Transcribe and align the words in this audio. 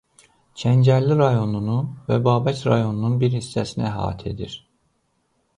Kəngərli 0.61 1.17
rayonunu 1.19 1.75
və 2.09 2.19
Babək 2.29 2.65
rayonunun 2.71 3.21
bir 3.25 3.39
hissəsini 3.39 3.89
əhatə 3.93 4.33
edir. 4.35 4.61